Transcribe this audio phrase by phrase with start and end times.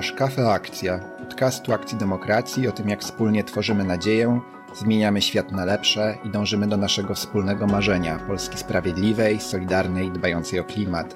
[0.00, 4.40] Słuchasz Kafe Akcja, podcastu Akcji Demokracji o tym, jak wspólnie tworzymy nadzieję,
[4.74, 10.64] zmieniamy świat na lepsze i dążymy do naszego wspólnego marzenia Polski sprawiedliwej, solidarnej, dbającej o
[10.64, 11.14] klimat.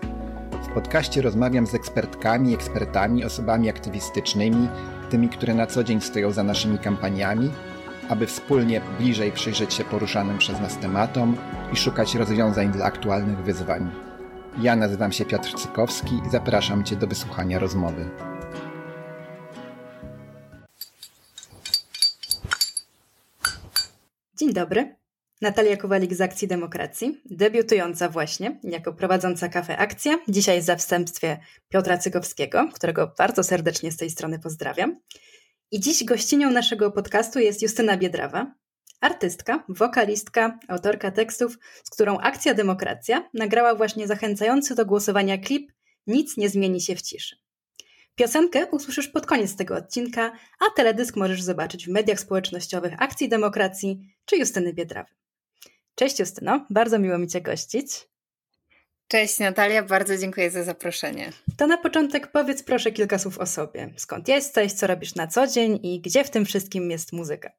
[0.70, 4.68] W podcaście rozmawiam z ekspertkami, ekspertami, osobami aktywistycznymi,
[5.10, 7.50] tymi, które na co dzień stoją za naszymi kampaniami,
[8.08, 11.36] aby wspólnie bliżej przyjrzeć się poruszanym przez nas tematom
[11.72, 13.90] i szukać rozwiązań dla aktualnych wyzwań.
[14.58, 18.33] Ja nazywam się Piotr Cykowski i zapraszam Cię do wysłuchania rozmowy.
[24.36, 24.96] Dzień dobry.
[25.40, 31.38] Natalia Kowalik z Akcji Demokracji, debiutująca właśnie jako prowadząca kafę Akcja, dzisiaj w zastępstwie
[31.68, 35.00] Piotra Cykowskiego, którego bardzo serdecznie z tej strony pozdrawiam.
[35.70, 38.54] I dziś gościnią naszego podcastu jest Justyna Biedrawa,
[39.00, 45.72] artystka, wokalistka, autorka tekstów, z którą Akcja Demokracja nagrała właśnie zachęcający do głosowania klip
[46.06, 47.43] Nic nie zmieni się w ciszy.
[48.14, 54.14] Piosenkę usłyszysz pod koniec tego odcinka, a teledysk możesz zobaczyć w mediach społecznościowych Akcji Demokracji
[54.24, 55.10] czy Justyny Biedrawy.
[55.94, 58.08] Cześć Justyno, bardzo miło mi Cię gościć.
[59.08, 61.32] Cześć Natalia, bardzo dziękuję za zaproszenie.
[61.56, 63.94] To na początek powiedz proszę kilka słów o sobie.
[63.96, 67.50] Skąd jesteś, co robisz na co dzień i gdzie w tym wszystkim jest muzyka?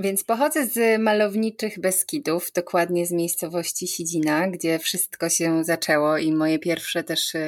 [0.00, 6.58] Więc pochodzę z malowniczych Beskidów, dokładnie z miejscowości Sidzina, gdzie wszystko się zaczęło i moje
[6.58, 7.40] pierwsze też e,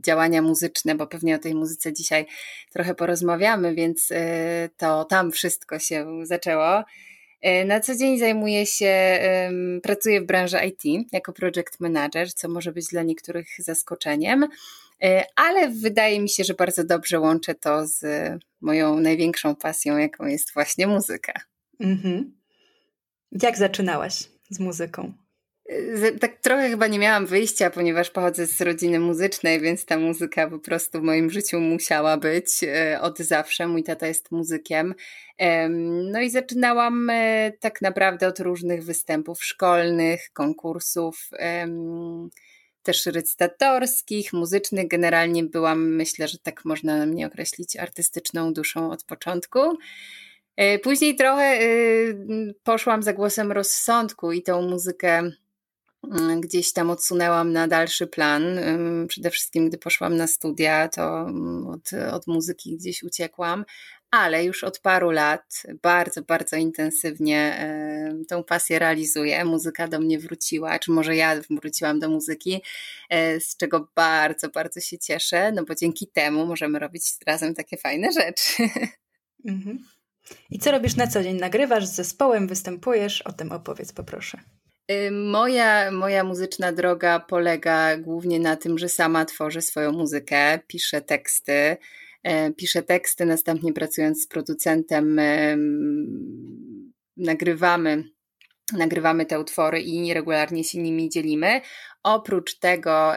[0.00, 2.26] działania muzyczne, bo pewnie o tej muzyce dzisiaj
[2.72, 6.84] trochę porozmawiamy, więc e, to tam wszystko się zaczęło.
[7.40, 9.18] E, na co dzień zajmuję się,
[9.82, 14.48] pracuję w branży IT jako project manager, co może być dla niektórych zaskoczeniem,
[15.36, 18.04] ale wydaje mi się, że bardzo dobrze łączę to z
[18.60, 21.32] moją największą pasją, jaką jest właśnie muzyka.
[21.80, 22.32] Mhm.
[23.42, 24.14] Jak zaczynałaś
[24.50, 25.12] z muzyką?
[26.20, 30.58] Tak trochę chyba nie miałam wyjścia, ponieważ pochodzę z rodziny muzycznej, więc ta muzyka po
[30.58, 33.68] prostu w moim życiu musiała być e, od zawsze.
[33.68, 34.94] Mój tata jest muzykiem.
[36.12, 41.30] No i zaczynałam e, tak naprawdę od różnych występów szkolnych, konkursów,
[42.82, 44.88] też recytatorskich, muzycznych.
[44.88, 49.60] Generalnie byłam, myślę, że tak można mnie określić, artystyczną duszą od początku.
[50.56, 51.58] E, później trochę
[52.62, 55.30] poszłam za głosem rozsądku i tą muzykę
[56.10, 58.42] Mm, gdzieś tam odsunęłam na dalszy plan.
[59.08, 63.64] Przede wszystkim, gdy poszłam na studia, to mm, od, od muzyki gdzieś uciekłam,
[64.12, 67.68] ale już od paru lat bardzo, bardzo intensywnie
[68.28, 69.44] tą pasję realizuję.
[69.44, 72.62] Muzyka do mnie wróciła, czy może ja wróciłam do muzyki,
[73.10, 77.76] e, z czego bardzo, bardzo się cieszę, no bo dzięki temu możemy robić razem takie
[77.76, 78.62] fajne rzeczy.
[79.44, 79.78] Mhm.
[80.50, 81.36] I co robisz na co dzień?
[81.36, 83.22] Nagrywasz z zespołem, występujesz?
[83.22, 84.38] O tym opowiedz, poproszę.
[84.90, 91.00] Y, moja, moja muzyczna droga polega głównie na tym, że sama tworzę swoją muzykę, piszę
[91.00, 91.76] teksty.
[92.22, 95.20] E, piszę teksty, następnie pracując z producentem,
[97.16, 98.04] nagrywamy
[98.72, 101.60] nagrywamy te utwory i regularnie się nimi dzielimy.
[102.02, 103.12] Oprócz tego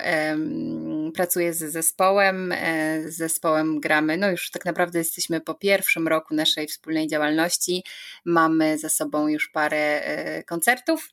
[1.14, 6.36] pracuję z zespołem, e, z zespołem gramy, no już tak naprawdę jesteśmy po pierwszym roku
[6.36, 7.84] naszej wspólnej działalności,
[8.26, 11.10] mamy za sobą już parę e, koncertów,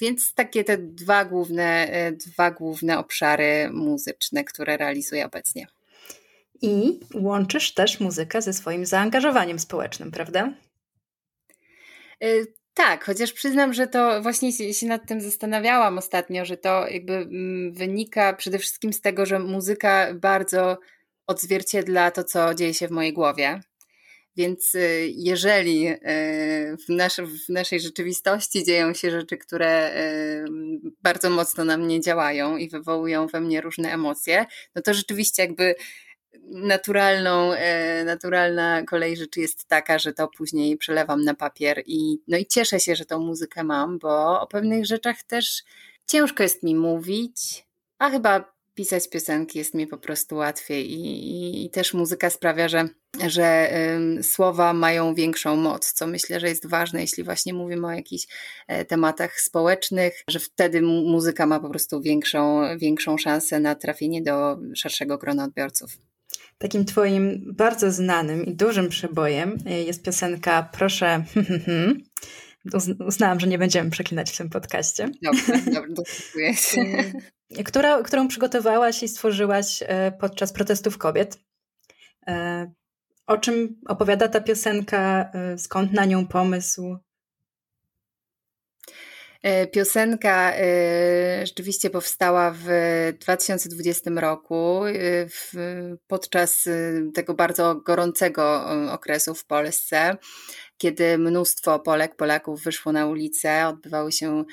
[0.00, 1.88] więc takie te dwa główne,
[2.26, 5.66] dwa główne obszary muzyczne, które realizuję obecnie.
[6.62, 10.52] I łączysz też muzykę ze swoim zaangażowaniem społecznym, prawda?
[12.22, 12.28] E,
[12.74, 17.72] tak, chociaż przyznam, że to właśnie się nad tym zastanawiałam ostatnio, że to jakby mm,
[17.72, 20.78] wynika przede wszystkim z tego, że muzyka bardzo
[21.26, 23.60] odzwierciedla to, co dzieje się w mojej głowie.
[24.36, 25.96] Więc y, jeżeli y,
[26.86, 30.44] w, nasz, w naszej rzeczywistości dzieją się rzeczy, które y,
[31.02, 35.74] bardzo mocno na mnie działają i wywołują we mnie różne emocje, no to rzeczywiście jakby
[36.50, 37.50] naturalną,
[38.04, 42.80] naturalna kolej rzeczy jest taka, że to później przelewam na papier i, no i cieszę
[42.80, 45.62] się, że tą muzykę mam, bo o pewnych rzeczach też
[46.06, 47.66] ciężko jest mi mówić,
[47.98, 52.68] a chyba pisać piosenki jest mi po prostu łatwiej i, i, i też muzyka sprawia,
[52.68, 52.88] że,
[53.26, 53.70] że
[54.22, 58.26] słowa mają większą moc, co myślę, że jest ważne, jeśli właśnie mówimy o jakichś
[58.68, 64.58] e, tematach społecznych, że wtedy muzyka ma po prostu większą, większą szansę na trafienie do
[64.74, 66.07] szerszego grona odbiorców.
[66.58, 71.24] Takim twoim bardzo znanym i dużym przebojem e, jest piosenka Proszę
[73.06, 75.08] uznałam, że nie będziemy przeklinać w tym podcaście.
[75.22, 76.02] Dobrze, dobrze,
[76.34, 77.12] dziękuję.
[77.64, 81.38] Która, którą przygotowałaś i stworzyłaś e, podczas protestów kobiet.
[83.26, 85.32] O czym opowiada ta piosenka?
[85.56, 86.98] Skąd na nią pomysł?
[89.42, 92.66] E, piosenka e, rzeczywiście powstała w
[93.20, 94.92] 2020 roku, e,
[96.06, 96.68] podczas
[97.14, 100.16] tego bardzo gorącego okresu w Polsce,
[100.78, 104.44] kiedy mnóstwo Polek, Polaków wyszło na ulicę, odbywały się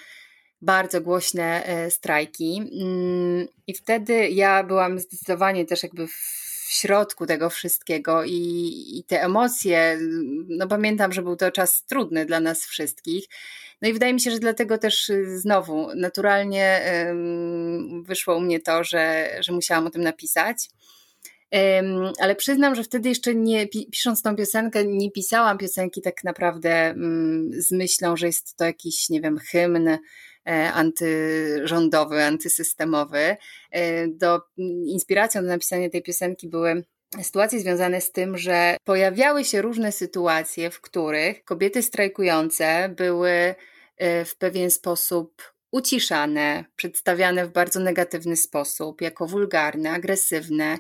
[0.62, 2.58] bardzo głośne strajki.
[2.58, 9.04] Mm, I wtedy ja byłam zdecydowanie też jakby w w środku tego wszystkiego i, i
[9.04, 10.00] te emocje,
[10.48, 13.26] no pamiętam, że był to czas trudny dla nas wszystkich.
[13.86, 16.82] No i wydaje mi się, że dlatego też y, znowu naturalnie
[18.04, 20.70] wyszło u mnie to, że, że musiałam o tym napisać.
[22.20, 27.50] Ale przyznam, że wtedy jeszcze nie, pisząc tą piosenkę, nie pisałam piosenki tak naprawdę mm,
[27.54, 29.98] z myślą, że jest to jakiś, nie wiem, hymn
[30.50, 33.38] E, antyrządowy, antysystemowy.
[33.72, 34.42] E, do,
[34.86, 36.84] inspiracją do napisania tej piosenki były
[37.22, 43.56] sytuacje związane z tym, że pojawiały się różne sytuacje, w których kobiety strajkujące były
[44.26, 50.78] w pewien sposób uciszane, przedstawiane w bardzo negatywny sposób, jako wulgarne, agresywne.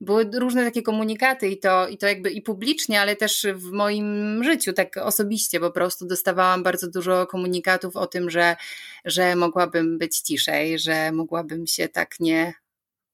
[0.00, 4.40] Były różne takie komunikaty i to, i to jakby i publicznie, ale też w moim
[4.44, 8.56] życiu, tak osobiście po prostu dostawałam bardzo dużo komunikatów o tym, że,
[9.04, 12.54] że mogłabym być ciszej, że mogłabym się tak nie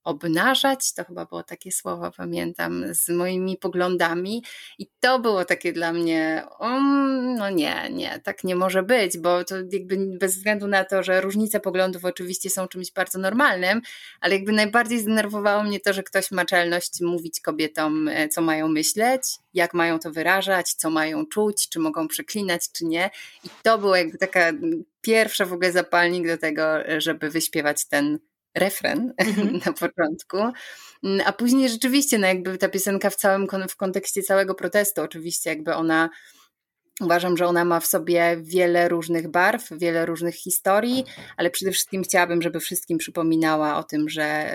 [0.05, 4.45] obnażać, to chyba było takie słowo, pamiętam, z moimi poglądami.
[4.79, 9.45] I to było takie dla mnie, um, no nie, nie, tak nie może być, bo
[9.45, 13.81] to jakby bez względu na to, że różnice poglądów oczywiście są czymś bardzo normalnym,
[14.21, 18.69] ale jakby najbardziej zdenerwowało mnie to, że ktoś ma czelność mówić kobietom, e, co mają
[18.69, 19.23] myśleć,
[19.55, 23.11] jak mają to wyrażać, co mają czuć, czy mogą przeklinać, czy nie.
[23.45, 24.53] I to było jakby taka
[25.01, 26.63] pierwsza w ogóle zapalnik do tego,
[26.99, 28.19] żeby wyśpiewać ten
[28.55, 29.61] refren mhm.
[29.67, 30.37] na początku,
[31.05, 35.51] mm, a później rzeczywiście, no jakby ta piosenka w całym, w kontekście całego protestu, oczywiście
[35.51, 36.11] jakby ona
[37.01, 41.05] Uważam, że ona ma w sobie wiele różnych barw, wiele różnych historii,
[41.37, 44.51] ale przede wszystkim chciałabym, żeby wszystkim przypominała o tym, że,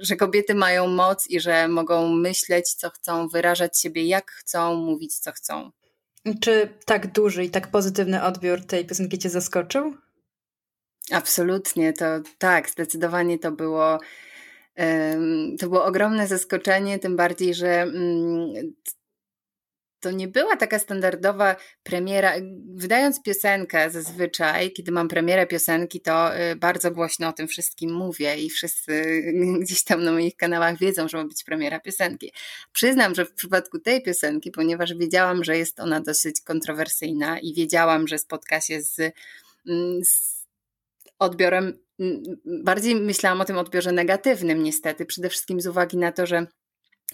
[0.00, 5.18] że kobiety mają moc i że mogą myśleć, co chcą, wyrażać siebie jak chcą, mówić,
[5.18, 5.70] co chcą.
[6.40, 9.94] Czy tak duży i tak pozytywny odbiór tej piosenki Cię zaskoczył?
[11.12, 12.04] Absolutnie, to
[12.38, 13.98] tak, zdecydowanie to było.
[15.58, 18.72] To było ogromne zaskoczenie, tym bardziej, że mm,
[20.00, 22.32] to nie była taka standardowa premiera.
[22.74, 28.36] Wydając piosenkę zazwyczaj, kiedy mam premierę piosenki, to y, bardzo głośno o tym wszystkim mówię
[28.36, 29.22] i wszyscy
[29.62, 32.32] gdzieś tam na moich kanałach wiedzą, że ma być premiera piosenki.
[32.72, 38.08] Przyznam, że w przypadku tej piosenki, ponieważ wiedziałam, że jest ona dosyć kontrowersyjna i wiedziałam,
[38.08, 39.00] że spotka się z,
[39.66, 40.35] mm, z
[41.18, 41.78] odbiorem,
[42.44, 46.46] bardziej myślałam o tym odbiorze negatywnym, niestety, przede wszystkim z uwagi na to, że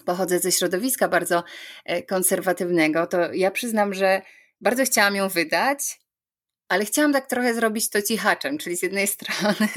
[0.05, 1.43] pochodzę ze środowiska bardzo
[1.85, 4.21] e, konserwatywnego, to ja przyznam, że
[4.61, 5.99] bardzo chciałam ją wydać,
[6.69, 9.67] ale chciałam tak trochę zrobić to cichaczem, czyli z jednej strony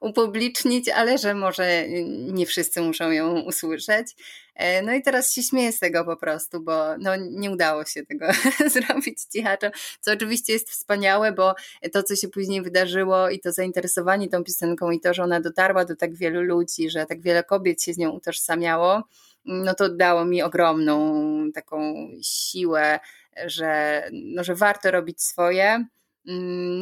[0.00, 4.14] upublicznić, ale że może nie wszyscy muszą ją usłyszeć.
[4.54, 8.06] E, no i teraz się śmieję z tego po prostu, bo no, nie udało się
[8.06, 8.26] tego
[8.74, 11.54] zrobić cichaczem, co oczywiście jest wspaniałe, bo
[11.92, 15.84] to, co się później wydarzyło i to zainteresowanie tą piosenką i to, że ona dotarła
[15.84, 19.02] do tak wielu ludzi, że tak wiele kobiet się z nią utożsamiało,
[19.44, 23.00] no to dało mi ogromną taką siłę,
[23.46, 25.84] że, no, że warto robić swoje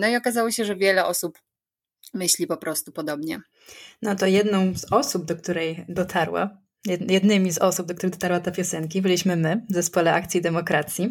[0.00, 1.38] no i okazało się, że wiele osób
[2.14, 3.40] myśli po prostu podobnie.
[4.02, 8.50] No to jedną z osób, do której dotarła, jednymi z osób, do których dotarła ta
[8.50, 11.10] piosenki, byliśmy my w zespole Akcji Demokracji.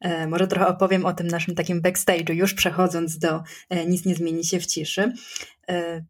[0.00, 4.14] E, może trochę opowiem o tym naszym takim backstage'u, już przechodząc do e, Nic nie
[4.14, 5.12] zmieni się w ciszy.
[5.68, 6.04] E,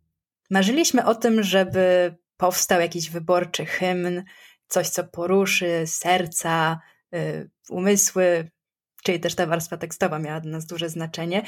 [0.51, 4.23] marzyliśmy o tym, żeby powstał jakiś wyborczy hymn,
[4.69, 6.81] coś, co poruszy serca,
[7.69, 8.51] umysły
[9.03, 11.43] czyli też ta warstwa tekstowa miała dla nas duże znaczenie.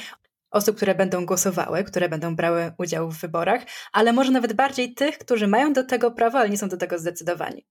[0.51, 5.17] Osób, które będą głosowały, które będą brały udział w wyborach, ale może nawet bardziej tych,
[5.17, 7.65] którzy mają do tego prawo, ale nie są do tego zdecydowani.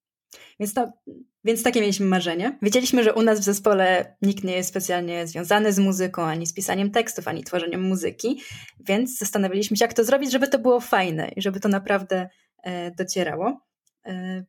[0.61, 0.93] Więc, to,
[1.45, 2.59] więc takie mieliśmy marzenie.
[2.63, 6.55] Wiedzieliśmy, że u nas w zespole nikt nie jest specjalnie związany z muzyką, ani z
[6.55, 8.43] pisaniem tekstów, ani tworzeniem muzyki,
[8.81, 12.29] więc zastanowiliśmy się, jak to zrobić, żeby to było fajne i żeby to naprawdę
[12.63, 13.61] e, docierało.
[14.07, 14.45] E,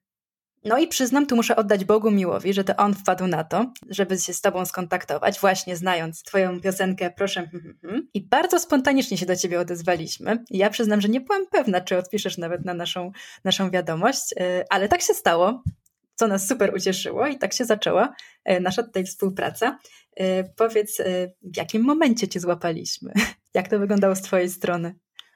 [0.65, 4.17] no i przyznam, tu muszę oddać Bogu miłowi, że to on wpadł na to, żeby
[4.17, 7.39] się z tobą skontaktować, właśnie znając twoją piosenkę Proszę.
[7.39, 8.07] Hmm, hmm, hmm.
[8.13, 10.43] I bardzo spontanicznie się do ciebie odezwaliśmy.
[10.50, 13.12] Ja przyznam, że nie byłam pewna, czy odpiszesz nawet na naszą,
[13.43, 15.63] naszą wiadomość, y, ale tak się stało,
[16.15, 18.13] co nas super ucieszyło i tak się zaczęła
[18.51, 19.79] y, nasza tutaj współpraca.
[20.19, 21.01] Y, powiedz,
[21.41, 23.13] w jakim momencie cię złapaliśmy?
[23.53, 24.95] Jak to wyglądało z twojej strony?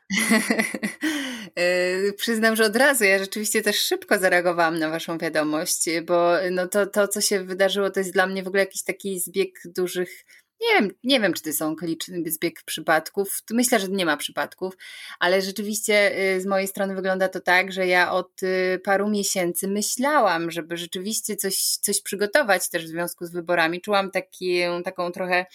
[1.59, 6.67] Yy, przyznam, że od razu ja rzeczywiście też szybko zareagowałam na Waszą wiadomość, bo no
[6.67, 10.25] to, to, co się wydarzyło, to jest dla mnie w ogóle jakiś taki zbieg dużych
[10.61, 13.41] Nie wiem, nie wiem, czy to są okoliczny zbieg przypadków.
[13.51, 14.77] Myślę, że nie ma przypadków,
[15.19, 19.67] ale rzeczywiście y, z mojej strony wygląda to tak, że ja od y, paru miesięcy
[19.67, 23.81] myślałam, żeby rzeczywiście coś, coś przygotować też w związku z wyborami.
[23.81, 25.45] Czułam taki, taką trochę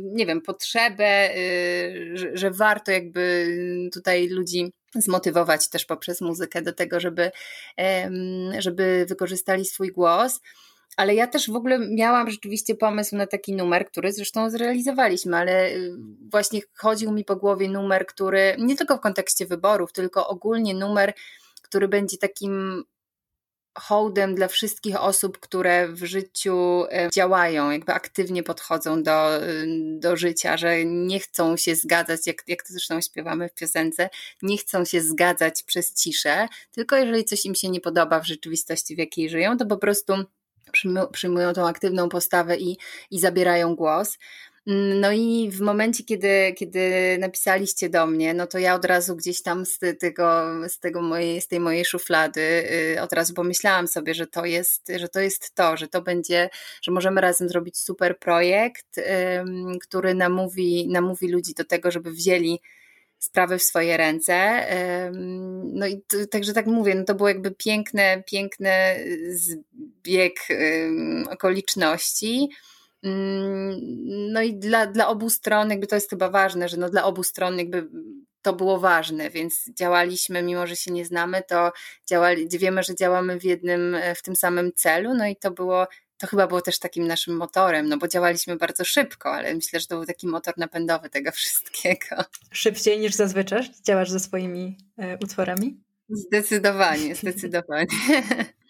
[0.00, 1.30] nie wiem, potrzebę,
[2.14, 3.46] że, że warto jakby
[3.92, 7.30] tutaj ludzi zmotywować też poprzez muzykę do tego, żeby,
[8.58, 10.40] żeby wykorzystali swój głos.
[10.96, 15.70] Ale ja też w ogóle miałam rzeczywiście pomysł na taki numer, który zresztą zrealizowaliśmy, ale
[15.70, 15.96] y,
[16.30, 21.14] właśnie chodził mi po głowie numer, który nie tylko w kontekście wyborów, tylko ogólnie numer,
[21.62, 22.84] który będzie takim
[23.78, 29.66] hołdem dla wszystkich osób, które w życiu e, działają, jakby aktywnie podchodzą do, y,
[29.98, 34.10] do życia, że nie chcą się zgadzać, jak, jak to zresztą śpiewamy w piosence,
[34.42, 38.94] nie chcą się zgadzać przez ciszę, tylko jeżeli coś im się nie podoba w rzeczywistości,
[38.94, 40.14] w jakiej żyją, to po prostu
[41.12, 42.78] przyjmują tą aktywną postawę i,
[43.10, 44.18] i zabierają głos.
[44.66, 49.42] No i w momencie, kiedy, kiedy napisaliście do mnie, no to ja od razu gdzieś
[49.42, 52.40] tam z tego, z tego mojej, z tej mojej szuflady
[52.96, 56.50] y, od razu pomyślałam sobie, że to jest, że to jest to, że to będzie,
[56.82, 59.00] że możemy razem zrobić super projekt,
[59.80, 62.60] który namówi, namówi ludzi do tego, żeby wzięli
[63.18, 64.66] sprawy w swoje ręce.
[65.64, 68.70] No i to, także tak mówię, no to było jakby piękne, piękny
[69.28, 70.34] zbieg
[71.30, 72.48] okoliczności.
[73.02, 73.80] Mm,
[74.32, 77.22] no i dla, dla obu stron jakby to jest chyba ważne, że no dla obu
[77.22, 77.88] stron jakby
[78.42, 81.72] to było ważne, więc działaliśmy, mimo że się nie znamy, to
[82.08, 85.86] działali, wiemy, że działamy w jednym, w tym samym celu, no i to było,
[86.18, 89.86] to chyba było też takim naszym motorem, no bo działaliśmy bardzo szybko, ale myślę, że
[89.86, 92.24] to był taki motor napędowy tego wszystkiego.
[92.50, 95.80] Szybciej niż zazwyczaj działasz ze swoimi e, utworami?
[96.08, 97.86] Zdecydowanie, zdecydowanie.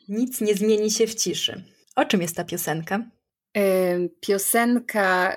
[0.08, 1.64] Nic nie zmieni się w ciszy.
[1.96, 3.04] O czym jest ta piosenka?
[4.20, 5.36] Piosenka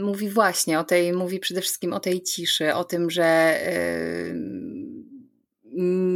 [0.00, 3.58] mówi właśnie o tej, mówi przede wszystkim o tej ciszy, o tym, że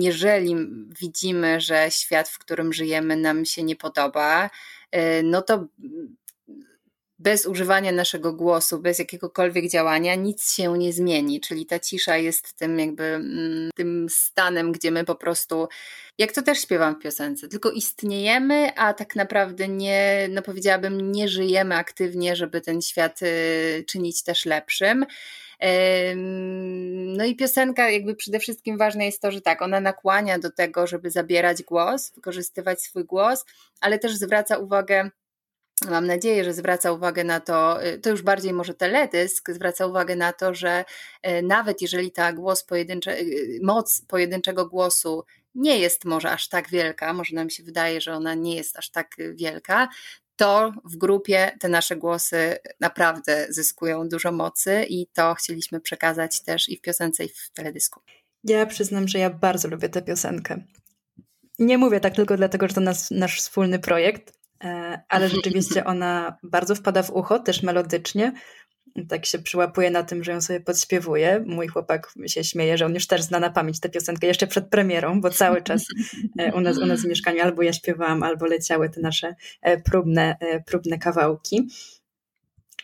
[0.00, 0.56] jeżeli
[1.00, 4.50] widzimy, że świat, w którym żyjemy, nam się nie podoba,
[4.96, 5.66] y, no to
[7.18, 11.40] bez używania naszego głosu, bez jakiegokolwiek działania nic się nie zmieni.
[11.40, 15.68] Czyli ta cisza jest tym jakby mm, tym stanem, gdzie my po prostu,
[16.18, 21.28] jak to też śpiewam w piosence, tylko istniejemy, a tak naprawdę nie, no powiedziałabym, nie
[21.28, 25.06] żyjemy aktywnie, żeby ten świat y, czynić też lepszym.
[27.16, 30.86] No i piosenka, jakby przede wszystkim ważne jest to, że tak, ona nakłania do tego,
[30.86, 33.44] żeby zabierać głos, wykorzystywać swój głos,
[33.80, 35.10] ale też zwraca uwagę
[35.90, 40.16] Mam nadzieję, że zwraca uwagę na to, y, to już bardziej może teledysk, zwraca uwagę
[40.16, 40.84] na to, że
[41.26, 46.70] y, nawet jeżeli ta głos pojedyncze, y, moc pojedynczego głosu nie jest może aż tak
[46.70, 49.88] wielka, może nam się wydaje, że ona nie jest aż tak wielka,
[50.36, 56.68] to w grupie te nasze głosy naprawdę zyskują dużo mocy i to chcieliśmy przekazać też
[56.68, 58.00] i w piosence, i w teledysku.
[58.44, 60.62] Ja przyznam, że ja bardzo lubię tę piosenkę.
[61.58, 64.37] Nie mówię tak tylko dlatego, że to nas, nasz wspólny projekt,
[65.08, 68.32] ale rzeczywiście ona bardzo wpada w ucho, też melodycznie.
[69.08, 71.44] Tak się przyłapuje na tym, że ją sobie podśpiewuje.
[71.46, 74.68] Mój chłopak się śmieje, że on już też zna na pamięć tę piosenkę jeszcze przed
[74.68, 75.84] premierą, bo cały czas
[76.38, 79.80] e, u nas, u nas w mieszkaniu albo ja śpiewałam, albo leciały te nasze e,
[79.80, 80.36] próbne,
[80.66, 81.68] próbne kawałki.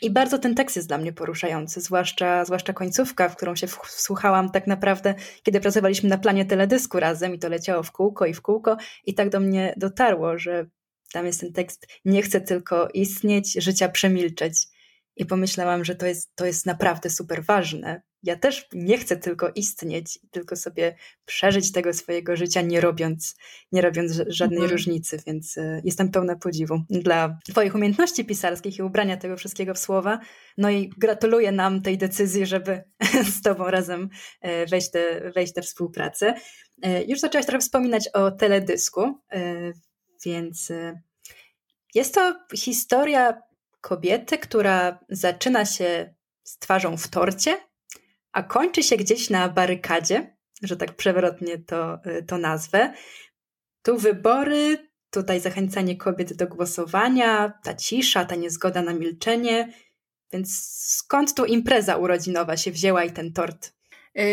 [0.02, 4.50] I bardzo ten tekst jest dla mnie poruszający, zwłaszcza, zwłaszcza końcówka, w którą się wsłuchałam
[4.50, 8.42] tak naprawdę, kiedy pracowaliśmy na planie teledysku razem i to leciało w kółko i w
[8.42, 8.76] kółko
[9.06, 10.66] i tak do mnie dotarło, że
[11.14, 14.66] tam jest ten tekst: Nie chcę tylko istnieć, życia przemilczeć.
[15.16, 18.02] I pomyślałam, że to jest, to jest naprawdę super ważne.
[18.22, 23.36] Ja też nie chcę tylko istnieć, tylko sobie przeżyć tego swojego życia, nie robiąc,
[23.72, 24.72] nie robiąc żadnej mhm.
[24.72, 29.78] różnicy, więc e, jestem pełna podziwu dla Twoich umiejętności pisarskich i ubrania tego wszystkiego w
[29.78, 30.18] słowa.
[30.58, 32.82] No i gratuluję nam tej decyzji, żeby
[33.36, 34.08] z Tobą razem
[34.40, 36.34] e, wejść, te, wejść tę współpracę.
[36.82, 39.18] E, już zaczęłaś trochę wspominać o teledysku.
[40.24, 41.00] Więc y,
[41.94, 43.42] jest to historia
[43.80, 47.60] kobiety, która zaczyna się z twarzą w torcie,
[48.32, 52.92] a kończy się gdzieś na barykadzie, że tak przewrotnie to, y, to nazwę.
[53.82, 59.72] Tu wybory, tutaj zachęcanie kobiet do głosowania, ta cisza, ta niezgoda na milczenie.
[60.32, 63.72] Więc skąd tu impreza urodzinowa się wzięła i ten tort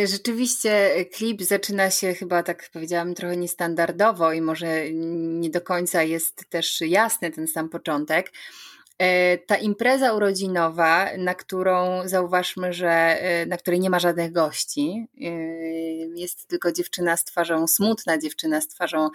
[0.05, 6.03] rzeczywiście y, klip zaczyna się chyba, tak powiedziałam, trochę niestandardowo i może nie do końca
[6.03, 8.31] jest też jasny ten sam początek.
[9.01, 15.07] Y, ta impreza urodzinowa, na którą zauważmy, że na której nie ma żadnych gości,
[16.15, 19.09] jest tylko dziewczyna z twarzą, smutna dziewczyna z twarzą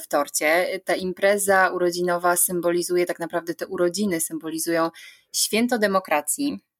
[0.00, 0.66] w torcie.
[0.84, 4.90] Ta impreza urodzinowa symbolizuje tak naprawdę te urodziny, symbolizują
[5.36, 6.75] święto demokracji, e,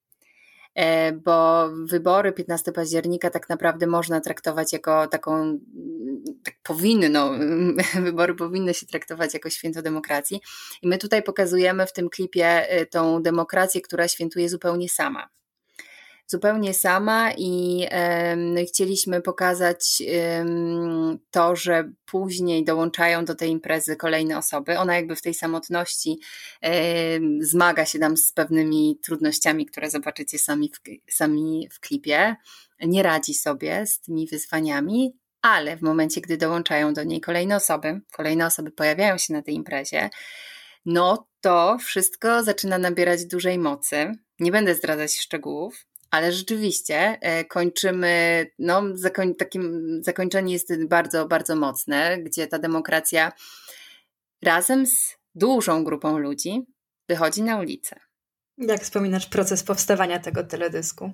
[1.24, 5.58] bo wybory 15 października tak naprawdę można traktować jako taką,
[6.44, 7.30] tak powinno,
[8.08, 10.40] wybory powinny się traktować jako święto demokracji.
[10.82, 15.28] I my tutaj pokazujemy w tym klipie e, tą demokrację, która świętuje zupełnie sama
[16.26, 17.86] zupełnie sama i
[18.68, 20.02] chcieliśmy pokazać
[21.30, 24.78] to, że później dołączają do tej imprezy kolejne osoby.
[24.78, 26.18] Ona jakby w tej samotności
[27.40, 32.36] zmaga się tam z pewnymi trudnościami, które zobaczycie sami w, sami w klipie.
[32.80, 38.00] Nie radzi sobie z tymi wyzwaniami, ale w momencie, gdy dołączają do niej kolejne osoby,
[38.12, 40.10] kolejne osoby pojawiają się na tej imprezie,
[40.86, 44.12] no to wszystko zaczyna nabierać dużej mocy.
[44.40, 51.56] Nie będę zdradzać szczegółów, ale rzeczywiście e, kończymy, no, zakoń, takim zakończenie jest bardzo, bardzo
[51.56, 53.32] mocne, gdzie ta demokracja
[54.42, 56.66] razem z dużą grupą ludzi
[57.08, 58.00] wychodzi na ulicę.
[58.58, 61.12] Jak wspominasz proces powstawania tego teledysku?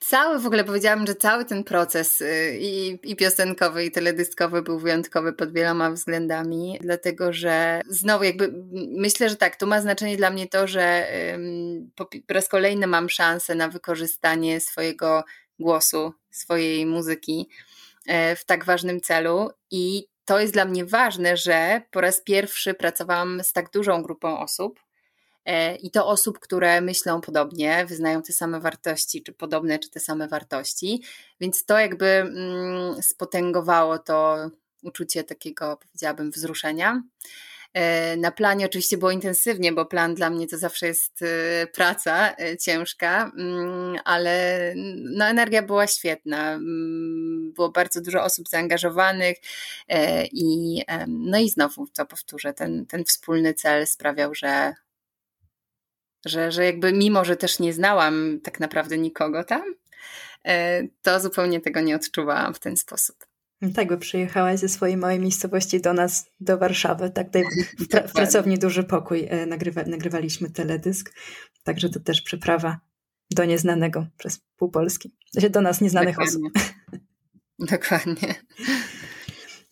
[0.00, 4.78] Cały w ogóle powiedziałabym, że cały ten proces y, i, i piosenkowy, i teledyskowy był
[4.78, 8.52] wyjątkowy pod wieloma względami, dlatego że znowu jakby
[8.88, 11.06] myślę, że tak, tu ma znaczenie dla mnie to, że
[11.94, 15.24] po, raz kolejny mam szansę na wykorzystanie swojego
[15.58, 17.48] głosu, swojej muzyki
[18.06, 22.74] e, w tak ważnym celu i to jest dla mnie ważne, że po raz pierwszy
[22.74, 24.80] pracowałam z tak dużą grupą osób,
[25.82, 30.28] i to osób, które myślą podobnie, wyznają te same wartości, czy podobne, czy te same
[30.28, 31.02] wartości,
[31.40, 34.50] więc to jakby mm, spotęgowało to
[34.82, 37.02] uczucie takiego, powiedziałabym, wzruszenia.
[37.74, 42.34] E, na planie oczywiście było intensywnie, bo plan dla mnie to zawsze jest e, praca
[42.60, 46.52] ciężka, mm, ale no, energia była świetna.
[46.52, 49.36] Mm, było bardzo dużo osób zaangażowanych
[50.32, 54.74] i no i znowu to powtórzę, ten, ten wspólny cel sprawiał, że
[56.28, 59.62] że, że jakby mimo, że też nie znałam tak naprawdę nikogo tam,
[60.44, 63.16] e, to zupełnie tego nie odczuwałam w ten sposób.
[63.74, 67.28] Tak, bo przyjechałaś ze swojej małej miejscowości do nas, do Warszawy, tak,
[67.78, 71.12] w, pra w pracowni Duży Pokój e, nagrywa nagrywaliśmy teledysk,
[71.64, 72.80] także to też przeprawa
[73.30, 75.16] do nieznanego przez pół Polski,
[75.50, 76.48] do nas nieznanych Dokładnie.
[76.48, 76.72] osób.
[77.58, 78.34] Dokładnie.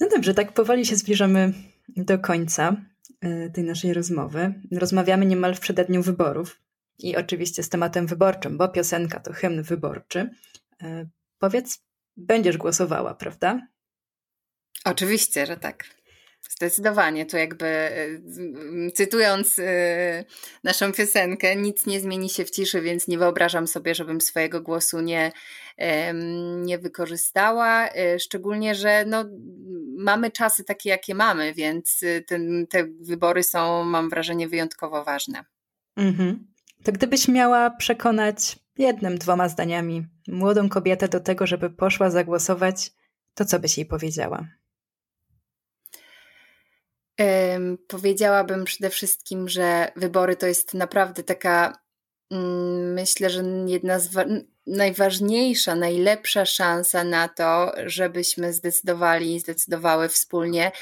[0.01, 1.53] No dobrze, tak powoli się zbliżamy
[1.97, 2.77] do końca.
[3.21, 4.55] E, tej naszej rozmowy.
[4.73, 6.61] Rozmawiamy niemal w przededniu wyborów
[6.99, 10.31] i oczywiście z tematem wyborczym, bo piosenka to hymn wyborczy.
[10.83, 11.85] E, powiedz,
[12.17, 13.69] będziesz głosowała, prawda?
[14.85, 15.85] Oczywiście, że tak.
[16.49, 18.09] Zdecydowanie, to jakby e,
[18.95, 19.61] cytując
[20.65, 25.01] naszą piosenkę, nic nie zmieni się w ciszy, więc nie wyobrażam sobie, żebym swojego głosu
[25.01, 25.33] nie,
[26.57, 27.89] nie wykorzystała.
[28.19, 29.25] Szczególnie, że no,
[29.97, 35.45] mamy czasy takie, jakie mamy, więc y, ten, te wybory są, mam wrażenie, wyjątkowo ważne.
[35.97, 36.47] Mhm.
[36.85, 42.93] To gdybyś miała przekonać jednym, dwoma zdaniami młodą kobietę do tego, żeby poszła zagłosować,
[43.35, 44.49] to co byś jej powiedziała?
[47.89, 51.79] Powiedziałabym przede wszystkim, że wybory to jest naprawdę taka,
[52.31, 54.11] um, myślę, że jedna z
[54.67, 60.73] najważniejsza, najlepsza szansa na to, żebyśmy zdecydowali, zdecydowały wspólnie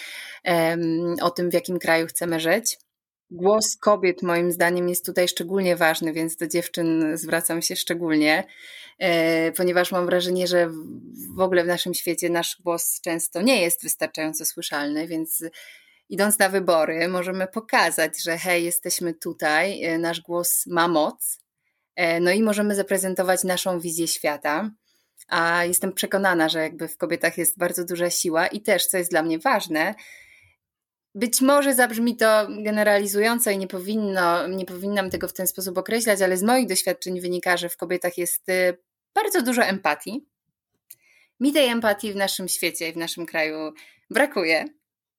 [1.23, 2.79] o tym, w jakim kraju chcemy żyć.
[3.31, 8.44] Głos kobiet, moim zdaniem, jest tutaj szczególnie ważny, więc do dziewczyn zwracam się szczególnie,
[8.99, 10.70] e, ponieważ mam wrażenie, że
[11.37, 15.44] w ogóle w naszym świecie nasz głos często nie jest wystarczająco słyszalny, więc
[16.09, 21.45] idąc na wybory, możemy pokazać, że hej, jesteśmy tutaj, e, nasz głos ma moc
[21.97, 24.71] E, no i możemy zaprezentować naszą wizję świata.
[25.29, 29.11] A jestem przekonana, że jakby w kobietach jest bardzo duża siła i też, co jest
[29.11, 29.95] dla mnie ważne,
[31.14, 36.23] być może zabrzmi to generalizująco i nie, powinno, nie powinnam tego w ten sposób określać,
[36.23, 38.79] ale z moich doświadczeń wynika, że w kobietach jest y,
[39.14, 40.27] bardzo dużo empatii.
[41.40, 43.73] Mi tej empatii w naszym świecie i w naszym kraju
[44.11, 44.64] brakuje.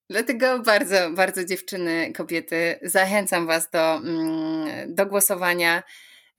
[0.10, 5.84] Dlatego bardzo, bardzo dziewczyny, kobiety, zachęcam Was do, mm, do głosowania.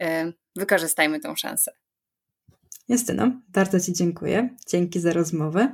[0.03, 1.73] E, wykorzystajmy tą szansę.
[2.89, 4.49] Justyno, bardzo Ci dziękuję.
[4.69, 5.73] Dzięki za rozmowę.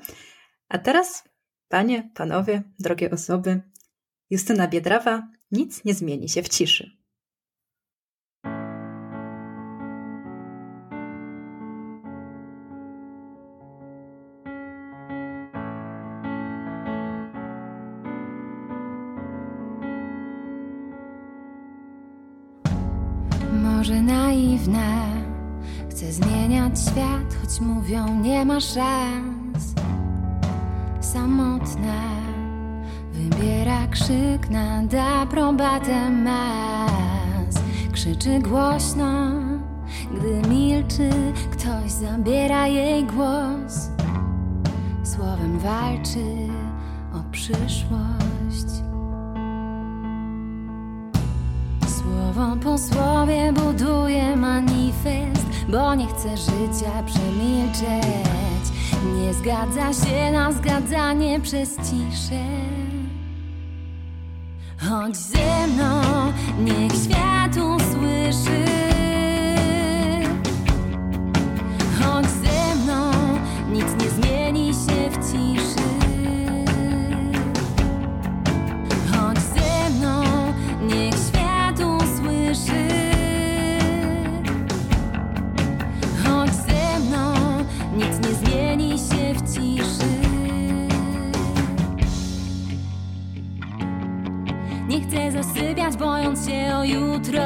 [0.69, 1.25] A teraz,
[1.69, 3.61] panie, panowie, drogie osoby,
[4.31, 7.02] Justyna Biedrawa, nic nie zmieni się w ciszy.
[23.83, 25.07] Może naiwne
[25.91, 29.75] Chcę zmieniać świat, choć mówią nie ma szans
[31.01, 32.01] Samotne
[33.13, 39.31] Wybiera krzyk nad aprobatę mas krzyczy głośno,
[40.15, 41.11] gdy milczy,
[41.53, 43.91] ktoś zabiera jej głos.
[45.05, 46.25] Słowem walczy
[47.15, 48.22] o przyszłość.
[52.65, 58.65] Po słowie buduje manifest, bo nie chce życia przemilczeć.
[59.17, 62.45] Nie zgadza się na zgadzanie przez ciszę.
[64.89, 66.03] Chodź ze mną,
[66.65, 68.72] niech świat usłyszy.
[95.93, 97.43] Zasypiać, bojąc się o jutro.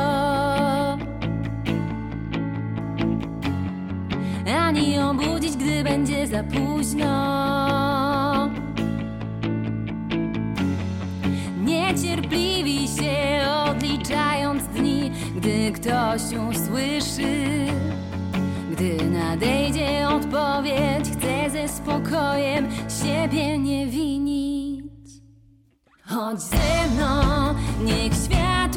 [4.60, 8.50] Ani obudzić, gdy będzie za późno.
[11.64, 17.66] Niecierpliwi się odliczając dni, gdy ktoś usłyszy.
[18.72, 22.68] Gdy nadejdzie odpowiedź, chcę ze spokojem
[23.02, 24.35] siebie nie winić.
[26.26, 28.76] Chodź ze mną, niech świat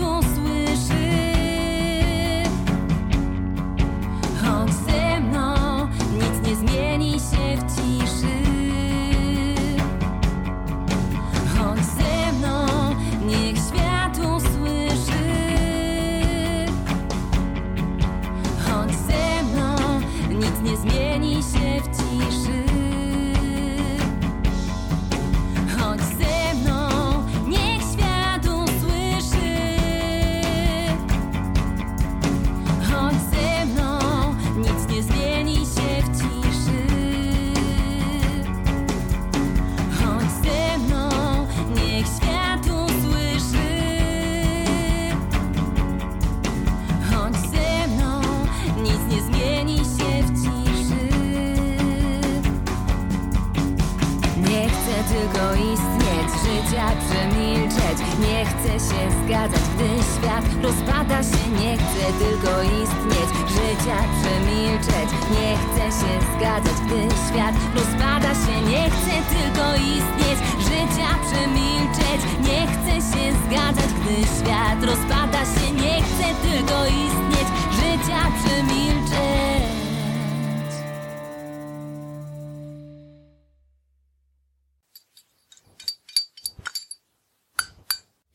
[74.37, 75.71] świat rozpada się.
[75.71, 79.79] Nie chcę tylko istnieć, życia przemilczeć.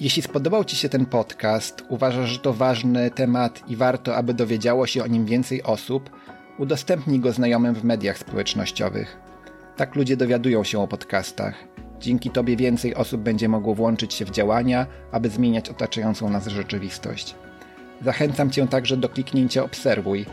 [0.01, 4.87] Jeśli spodobał Ci się ten podcast, uważasz, że to ważny temat i warto, aby dowiedziało
[4.87, 6.11] się o nim więcej osób,
[6.59, 9.17] udostępnij go znajomym w mediach społecznościowych.
[9.77, 11.55] Tak ludzie dowiadują się o podcastach.
[12.01, 17.35] Dzięki Tobie więcej osób będzie mogło włączyć się w działania, aby zmieniać otaczającą nas rzeczywistość.
[18.03, 20.27] Zachęcam Cię także do kliknięcia Obserwuj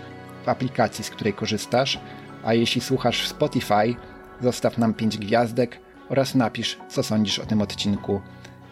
[0.46, 2.00] w aplikacji, z której korzystasz,
[2.44, 3.96] a jeśli słuchasz w Spotify,
[4.42, 8.22] zostaw nam 5 gwiazdek oraz napisz, co sądzisz o tym odcinku.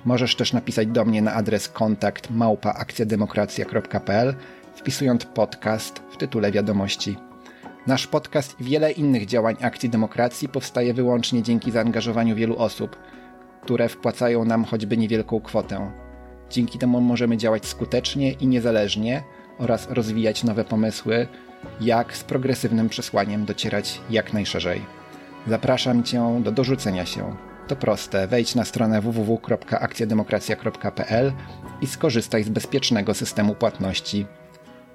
[0.06, 4.36] Możesz też napisać do mnie na adres kontakt małpaakcjademokracja.pl
[4.76, 7.29] wpisując podcast w tytule wiadomości.
[7.88, 12.96] Nasz podcast i wiele innych działań Akcji Demokracji powstaje wyłącznie dzięki zaangażowaniu wielu osób,
[13.62, 15.92] które wpłacają nam choćby niewielką kwotę.
[16.50, 19.24] Dzięki temu możemy działać skutecznie i niezależnie
[19.58, 21.28] oraz rozwijać nowe pomysły,
[21.82, 24.82] jak z progresywnym przesłaniem docierać jak najszerzej.
[25.48, 27.36] Zapraszam Cię do dorzucenia się.
[27.68, 31.32] To proste, wejdź na stronę www.akcjademokracja.pl
[31.82, 34.26] i skorzystaj z bezpiecznego systemu płatności.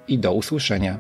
[0.09, 0.99] I do usłyszenia.